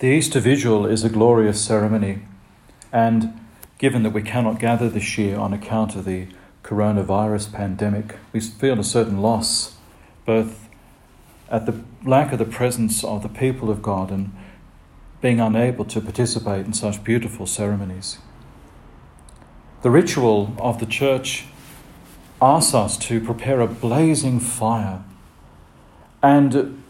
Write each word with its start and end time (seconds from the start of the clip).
The 0.00 0.06
Easter 0.06 0.38
Vigil 0.38 0.86
is 0.86 1.02
a 1.02 1.08
glorious 1.08 1.60
ceremony, 1.60 2.20
and 2.92 3.36
given 3.78 4.04
that 4.04 4.12
we 4.12 4.22
cannot 4.22 4.60
gather 4.60 4.88
this 4.88 5.18
year 5.18 5.36
on 5.36 5.52
account 5.52 5.96
of 5.96 6.04
the 6.04 6.28
coronavirus 6.62 7.52
pandemic, 7.52 8.14
we 8.32 8.38
feel 8.38 8.78
a 8.78 8.84
certain 8.84 9.20
loss, 9.20 9.74
both 10.24 10.68
at 11.50 11.66
the 11.66 11.82
lack 12.04 12.32
of 12.32 12.38
the 12.38 12.44
presence 12.44 13.02
of 13.02 13.24
the 13.24 13.28
people 13.28 13.70
of 13.70 13.82
God 13.82 14.12
and 14.12 14.32
being 15.20 15.40
unable 15.40 15.84
to 15.86 16.00
participate 16.00 16.64
in 16.64 16.72
such 16.72 17.02
beautiful 17.02 17.44
ceremonies. 17.44 18.18
The 19.82 19.90
ritual 19.90 20.54
of 20.58 20.78
the 20.78 20.86
church 20.86 21.46
asks 22.40 22.72
us 22.72 22.96
to 22.98 23.20
prepare 23.20 23.60
a 23.60 23.66
blazing 23.66 24.38
fire, 24.38 25.02
and 26.22 26.84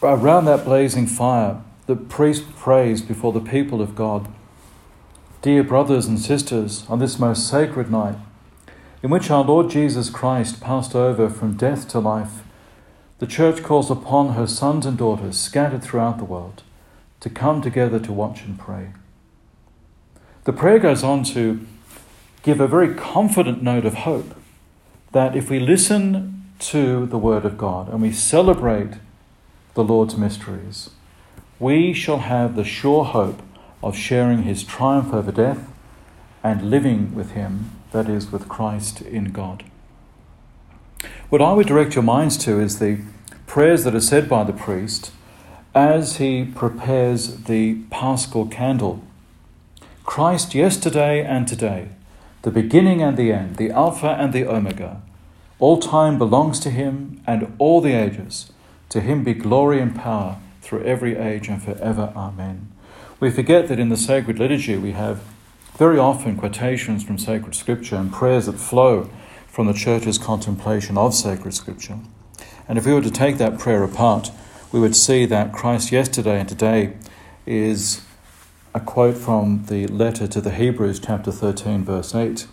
around 0.00 0.44
that 0.44 0.64
blazing 0.64 1.08
fire, 1.08 1.64
the 1.90 1.96
priest 1.96 2.54
prays 2.54 3.02
before 3.02 3.32
the 3.32 3.40
people 3.40 3.82
of 3.82 3.96
God. 3.96 4.28
Dear 5.42 5.64
brothers 5.64 6.06
and 6.06 6.20
sisters, 6.20 6.84
on 6.88 7.00
this 7.00 7.18
most 7.18 7.48
sacred 7.48 7.90
night, 7.90 8.14
in 9.02 9.10
which 9.10 9.28
our 9.28 9.42
Lord 9.42 9.70
Jesus 9.70 10.08
Christ 10.08 10.60
passed 10.60 10.94
over 10.94 11.28
from 11.28 11.56
death 11.56 11.88
to 11.88 11.98
life, 11.98 12.44
the 13.18 13.26
Church 13.26 13.64
calls 13.64 13.90
upon 13.90 14.34
her 14.34 14.46
sons 14.46 14.86
and 14.86 14.96
daughters 14.96 15.36
scattered 15.36 15.82
throughout 15.82 16.18
the 16.18 16.24
world 16.24 16.62
to 17.18 17.28
come 17.28 17.60
together 17.60 17.98
to 17.98 18.12
watch 18.12 18.42
and 18.42 18.56
pray. 18.56 18.92
The 20.44 20.52
prayer 20.52 20.78
goes 20.78 21.02
on 21.02 21.24
to 21.34 21.66
give 22.44 22.60
a 22.60 22.68
very 22.68 22.94
confident 22.94 23.64
note 23.64 23.84
of 23.84 23.94
hope 23.94 24.36
that 25.10 25.34
if 25.34 25.50
we 25.50 25.58
listen 25.58 26.52
to 26.60 27.06
the 27.06 27.18
Word 27.18 27.44
of 27.44 27.58
God 27.58 27.88
and 27.88 28.00
we 28.00 28.12
celebrate 28.12 28.92
the 29.74 29.82
Lord's 29.82 30.16
mysteries, 30.16 30.90
we 31.60 31.92
shall 31.92 32.20
have 32.20 32.56
the 32.56 32.64
sure 32.64 33.04
hope 33.04 33.42
of 33.82 33.94
sharing 33.94 34.44
his 34.44 34.64
triumph 34.64 35.12
over 35.12 35.30
death 35.30 35.68
and 36.42 36.70
living 36.70 37.14
with 37.14 37.32
him, 37.32 37.70
that 37.92 38.08
is, 38.08 38.32
with 38.32 38.48
Christ 38.48 39.02
in 39.02 39.26
God. 39.26 39.62
What 41.28 41.42
I 41.42 41.52
would 41.52 41.66
direct 41.66 41.94
your 41.94 42.02
minds 42.02 42.38
to 42.38 42.58
is 42.58 42.78
the 42.78 43.00
prayers 43.46 43.84
that 43.84 43.94
are 43.94 44.00
said 44.00 44.28
by 44.28 44.42
the 44.42 44.54
priest 44.54 45.12
as 45.74 46.16
he 46.16 46.44
prepares 46.44 47.44
the 47.44 47.74
paschal 47.90 48.46
candle. 48.46 49.04
Christ 50.04 50.54
yesterday 50.54 51.22
and 51.22 51.46
today, 51.46 51.88
the 52.40 52.50
beginning 52.50 53.02
and 53.02 53.18
the 53.18 53.32
end, 53.32 53.56
the 53.56 53.70
Alpha 53.70 54.16
and 54.18 54.32
the 54.32 54.46
Omega. 54.46 55.02
All 55.58 55.78
time 55.78 56.16
belongs 56.16 56.58
to 56.60 56.70
him 56.70 57.22
and 57.26 57.54
all 57.58 57.82
the 57.82 57.92
ages. 57.92 58.50
To 58.88 59.00
him 59.00 59.22
be 59.22 59.34
glory 59.34 59.78
and 59.78 59.94
power 59.94 60.38
through 60.70 60.84
every 60.84 61.16
age 61.16 61.48
and 61.48 61.60
forever. 61.60 62.12
Amen. 62.14 62.70
We 63.18 63.28
forget 63.28 63.66
that 63.66 63.80
in 63.80 63.88
the 63.88 63.96
sacred 63.96 64.38
liturgy 64.38 64.76
we 64.76 64.92
have 64.92 65.20
very 65.76 65.98
often 65.98 66.36
quotations 66.36 67.02
from 67.02 67.18
sacred 67.18 67.56
scripture 67.56 67.96
and 67.96 68.12
prayers 68.12 68.46
that 68.46 68.52
flow 68.52 69.10
from 69.48 69.66
the 69.66 69.72
church's 69.72 70.16
contemplation 70.16 70.96
of 70.96 71.12
sacred 71.12 71.54
scripture. 71.54 71.98
And 72.68 72.78
if 72.78 72.86
we 72.86 72.94
were 72.94 73.00
to 73.00 73.10
take 73.10 73.36
that 73.38 73.58
prayer 73.58 73.82
apart, 73.82 74.30
we 74.70 74.78
would 74.78 74.94
see 74.94 75.26
that 75.26 75.52
Christ 75.52 75.90
yesterday 75.90 76.38
and 76.38 76.48
today 76.48 76.92
is 77.46 78.02
a 78.72 78.78
quote 78.78 79.18
from 79.18 79.64
the 79.66 79.88
letter 79.88 80.28
to 80.28 80.40
the 80.40 80.52
Hebrews, 80.52 81.00
chapter 81.00 81.32
13, 81.32 81.84
verse 81.84 82.14
8, 82.14 82.46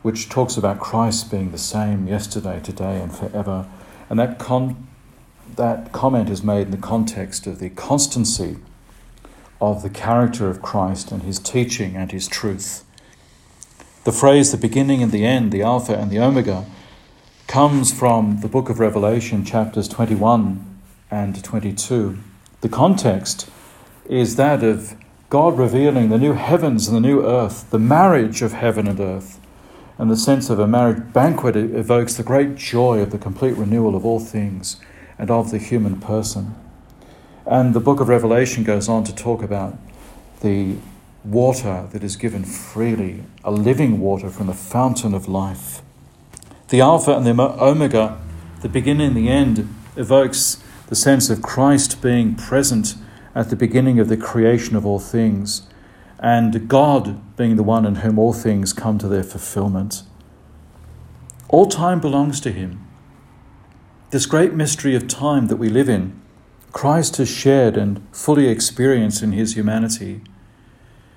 which 0.00 0.30
talks 0.30 0.56
about 0.56 0.80
Christ 0.80 1.30
being 1.30 1.50
the 1.50 1.58
same 1.58 2.08
yesterday, 2.08 2.60
today, 2.60 2.98
and 3.02 3.14
forever. 3.14 3.66
And 4.08 4.18
that 4.18 4.38
con- 4.38 4.85
that 5.54 5.92
comment 5.92 6.28
is 6.28 6.42
made 6.42 6.66
in 6.66 6.70
the 6.70 6.76
context 6.76 7.46
of 7.46 7.58
the 7.58 7.70
constancy 7.70 8.56
of 9.60 9.82
the 9.82 9.90
character 9.90 10.48
of 10.48 10.60
Christ 10.60 11.10
and 11.10 11.22
his 11.22 11.38
teaching 11.38 11.96
and 11.96 12.12
his 12.12 12.28
truth. 12.28 12.84
The 14.04 14.12
phrase 14.12 14.52
the 14.52 14.58
beginning 14.58 15.02
and 15.02 15.12
the 15.12 15.24
end, 15.24 15.50
the 15.50 15.62
Alpha 15.62 15.94
and 15.94 16.10
the 16.10 16.18
Omega, 16.18 16.66
comes 17.46 17.92
from 17.92 18.40
the 18.40 18.48
book 18.48 18.68
of 18.68 18.78
Revelation, 18.78 19.44
chapters 19.44 19.88
21 19.88 20.80
and 21.10 21.42
22. 21.42 22.18
The 22.60 22.68
context 22.68 23.48
is 24.08 24.36
that 24.36 24.62
of 24.62 24.94
God 25.30 25.58
revealing 25.58 26.08
the 26.08 26.18
new 26.18 26.34
heavens 26.34 26.86
and 26.86 26.96
the 26.96 27.00
new 27.00 27.24
earth, 27.24 27.70
the 27.70 27.78
marriage 27.78 28.42
of 28.42 28.52
heaven 28.52 28.86
and 28.86 29.00
earth. 29.00 29.40
And 29.98 30.10
the 30.10 30.16
sense 30.16 30.50
of 30.50 30.58
a 30.58 30.66
marriage 30.66 31.12
banquet 31.12 31.56
evokes 31.56 32.14
the 32.14 32.22
great 32.22 32.56
joy 32.56 33.00
of 33.00 33.10
the 33.10 33.18
complete 33.18 33.56
renewal 33.56 33.96
of 33.96 34.04
all 34.04 34.20
things 34.20 34.78
and 35.18 35.30
of 35.30 35.50
the 35.50 35.58
human 35.58 36.00
person. 36.00 36.54
And 37.46 37.74
the 37.74 37.80
book 37.80 38.00
of 38.00 38.08
Revelation 38.08 38.64
goes 38.64 38.88
on 38.88 39.04
to 39.04 39.14
talk 39.14 39.42
about 39.42 39.78
the 40.40 40.76
water 41.24 41.88
that 41.92 42.02
is 42.04 42.16
given 42.16 42.44
freely, 42.44 43.24
a 43.44 43.50
living 43.50 44.00
water 44.00 44.30
from 44.30 44.46
the 44.46 44.54
fountain 44.54 45.14
of 45.14 45.28
life. 45.28 45.82
The 46.68 46.80
Alpha 46.80 47.12
and 47.16 47.26
the 47.26 47.40
Omega, 47.40 48.20
the 48.62 48.68
beginning 48.68 49.08
and 49.08 49.16
the 49.16 49.28
end, 49.28 49.72
evokes 49.96 50.62
the 50.88 50.96
sense 50.96 51.30
of 51.30 51.42
Christ 51.42 52.00
being 52.02 52.34
present 52.34 52.94
at 53.34 53.50
the 53.50 53.56
beginning 53.56 53.98
of 53.98 54.08
the 54.08 54.16
creation 54.16 54.76
of 54.76 54.86
all 54.86 54.98
things, 54.98 55.62
and 56.18 56.68
God 56.68 57.36
being 57.36 57.56
the 57.56 57.62
one 57.62 57.84
in 57.84 57.96
whom 57.96 58.18
all 58.18 58.32
things 58.32 58.72
come 58.72 58.98
to 58.98 59.08
their 59.08 59.22
fulfillment. 59.22 60.02
All 61.48 61.66
time 61.66 62.00
belongs 62.00 62.40
to 62.40 62.52
Him. 62.52 62.85
This 64.10 64.26
great 64.26 64.54
mystery 64.54 64.94
of 64.94 65.08
time 65.08 65.48
that 65.48 65.56
we 65.56 65.68
live 65.68 65.88
in, 65.88 66.20
Christ 66.70 67.16
has 67.16 67.28
shared 67.28 67.76
and 67.76 68.06
fully 68.12 68.46
experienced 68.46 69.20
in 69.20 69.32
his 69.32 69.56
humanity. 69.56 70.20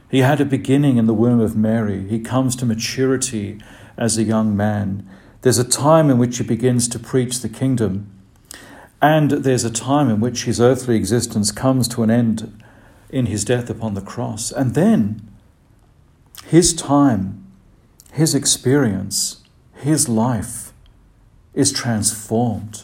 He 0.10 0.20
had 0.20 0.42
a 0.42 0.46
beginning 0.46 0.98
in 0.98 1.06
the 1.06 1.14
womb 1.14 1.40
of 1.40 1.56
Mary. 1.56 2.08
He 2.08 2.20
comes 2.20 2.56
to 2.56 2.66
maturity 2.66 3.62
as 3.96 4.18
a 4.18 4.24
young 4.24 4.58
man. 4.58 5.08
There's 5.42 5.60
a 5.60 5.70
time 5.70 6.10
in 6.10 6.18
which 6.18 6.40
he 6.40 6.44
begins 6.44 6.88
to 6.88 6.98
preach 6.98 7.42
the 7.42 7.50
kingdom. 7.50 8.10
And 9.04 9.32
there's 9.32 9.64
a 9.64 9.72
time 9.72 10.10
in 10.10 10.20
which 10.20 10.46
his 10.46 10.60
earthly 10.60 10.96
existence 10.96 11.52
comes 11.52 11.88
to 11.90 12.02
an 12.02 12.10
end 12.10 12.64
in 13.12 13.28
his 13.28 13.46
death 13.46 13.70
upon 13.70 13.94
the 13.94 14.02
cross. 14.02 14.52
And 14.52 14.74
then 14.74 15.30
his 16.46 16.74
time, 16.74 17.46
his 18.14 18.34
experience, 18.34 19.44
his 19.76 20.10
life 20.10 20.69
is 21.54 21.72
transformed 21.72 22.84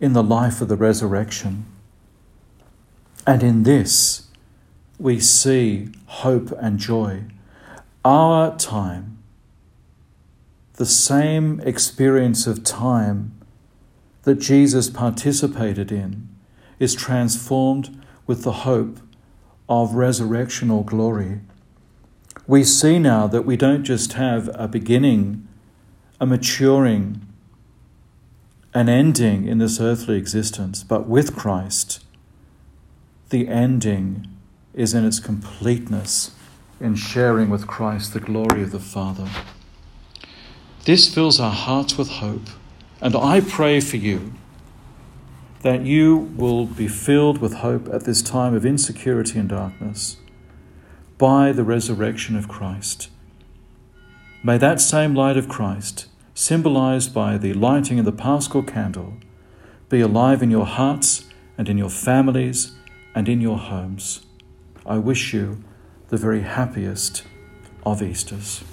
in 0.00 0.12
the 0.12 0.22
life 0.22 0.60
of 0.60 0.68
the 0.68 0.76
resurrection. 0.76 1.66
And 3.26 3.42
in 3.42 3.62
this, 3.62 4.28
we 4.98 5.18
see 5.20 5.88
hope 6.06 6.52
and 6.60 6.78
joy. 6.78 7.24
Our 8.04 8.56
time, 8.56 9.18
the 10.74 10.86
same 10.86 11.60
experience 11.60 12.46
of 12.46 12.64
time 12.64 13.32
that 14.22 14.40
Jesus 14.40 14.90
participated 14.90 15.90
in, 15.92 16.28
is 16.78 16.94
transformed 16.94 18.02
with 18.26 18.42
the 18.42 18.52
hope 18.52 18.98
of 19.68 19.90
resurrectional 19.92 20.84
glory. 20.84 21.40
We 22.46 22.64
see 22.64 22.98
now 22.98 23.26
that 23.28 23.42
we 23.42 23.56
don't 23.56 23.84
just 23.84 24.14
have 24.14 24.50
a 24.54 24.68
beginning, 24.68 25.46
a 26.20 26.26
maturing, 26.26 27.26
an 28.74 28.88
ending 28.88 29.46
in 29.46 29.58
this 29.58 29.80
earthly 29.80 30.16
existence, 30.16 30.82
but 30.82 31.06
with 31.06 31.36
Christ, 31.36 32.04
the 33.30 33.46
ending 33.48 34.26
is 34.74 34.92
in 34.92 35.04
its 35.04 35.20
completeness 35.20 36.32
in 36.80 36.96
sharing 36.96 37.50
with 37.50 37.68
Christ 37.68 38.12
the 38.12 38.20
glory 38.20 38.62
of 38.62 38.72
the 38.72 38.80
Father. 38.80 39.28
This 40.84 41.12
fills 41.12 41.38
our 41.38 41.52
hearts 41.52 41.96
with 41.96 42.08
hope, 42.08 42.48
and 43.00 43.14
I 43.14 43.40
pray 43.40 43.80
for 43.80 43.96
you 43.96 44.34
that 45.62 45.82
you 45.82 46.16
will 46.36 46.66
be 46.66 46.88
filled 46.88 47.38
with 47.38 47.54
hope 47.54 47.88
at 47.88 48.04
this 48.04 48.20
time 48.20 48.54
of 48.54 48.66
insecurity 48.66 49.38
and 49.38 49.48
darkness 49.48 50.18
by 51.16 51.52
the 51.52 51.64
resurrection 51.64 52.36
of 52.36 52.48
Christ. 52.48 53.08
May 54.42 54.58
that 54.58 54.80
same 54.80 55.14
light 55.14 55.38
of 55.38 55.48
Christ 55.48 56.06
symbolized 56.34 57.14
by 57.14 57.38
the 57.38 57.54
lighting 57.54 57.98
of 57.98 58.04
the 58.04 58.12
paschal 58.12 58.62
candle, 58.62 59.14
be 59.88 60.00
alive 60.00 60.42
in 60.42 60.50
your 60.50 60.66
hearts 60.66 61.28
and 61.56 61.68
in 61.68 61.78
your 61.78 61.88
families 61.88 62.72
and 63.14 63.28
in 63.28 63.40
your 63.40 63.58
homes. 63.58 64.26
I 64.84 64.98
wish 64.98 65.32
you 65.32 65.62
the 66.08 66.16
very 66.16 66.42
happiest 66.42 67.22
of 67.86 68.02
Easters. 68.02 68.64